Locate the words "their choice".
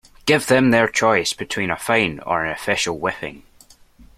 0.71-1.31